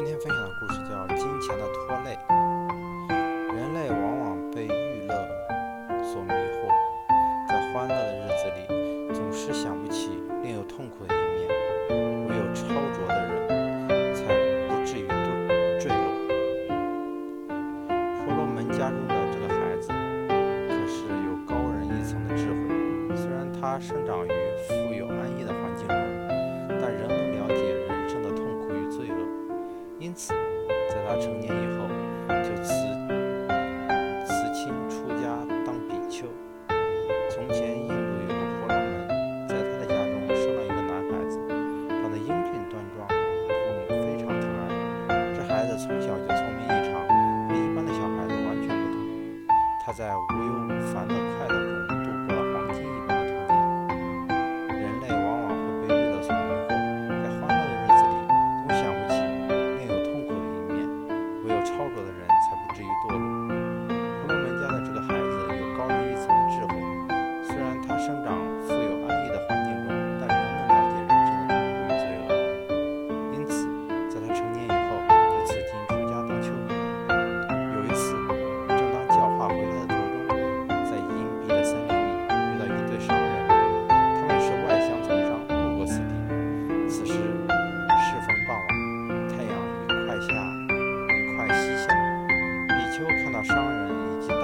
[0.00, 2.16] 今天分享的故事叫《金钱的拖累》。
[3.54, 5.14] 人类往往被娱乐
[6.02, 6.72] 所迷惑，
[7.46, 8.64] 在欢乐的日子里，
[9.12, 10.08] 总是想不起
[10.42, 11.46] 另有痛苦的一面。
[12.30, 12.64] 唯有超
[12.96, 14.24] 卓的人，才
[14.70, 16.00] 不至于堕坠落。
[18.24, 19.92] 婆罗门家中的这个孩子，
[20.66, 22.56] 可是有高人一层的智慧。
[23.14, 24.30] 虽然他生长于
[24.66, 25.69] 富有安逸的环境
[31.20, 31.86] 成年以后，
[32.42, 32.72] 就辞
[34.24, 35.28] 辞亲出家
[35.66, 36.26] 当比丘。
[37.28, 39.06] 从前，印度有个婆罗门，
[39.46, 41.36] 在他的家中生了一个男孩子，
[42.00, 44.64] 长得英俊端庄，父母非常疼爱。
[45.36, 48.96] 这孩子从小就聪明异常，和一般的小孩子完全不同。
[49.84, 51.14] 他在无忧无烦的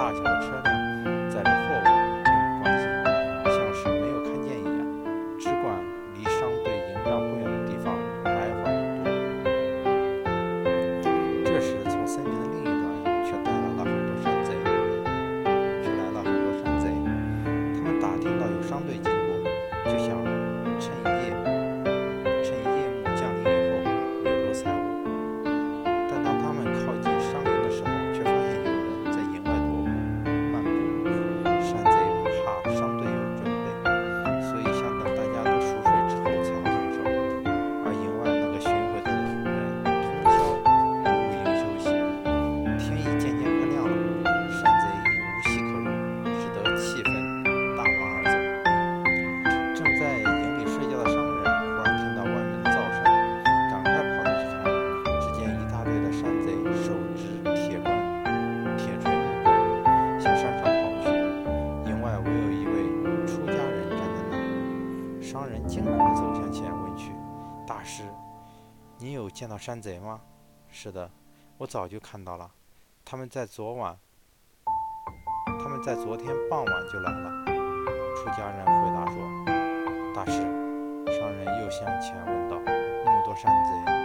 [0.07, 0.76] 大小的车辆
[65.27, 67.11] 商人惊恐地走向前问去
[67.67, 68.05] ：“大师，
[68.97, 70.21] 你有见到山贼吗
[70.71, 71.11] ？”“是的，
[71.59, 72.49] 我早就看到了，
[73.05, 73.99] 他们在昨晚，
[75.59, 77.45] 他们在昨天傍晚就来了。”
[78.17, 80.15] 出家人回答说。
[80.15, 80.41] 大师，
[81.19, 82.57] 商人又向前问道
[83.05, 83.96] ：“那么多山贼，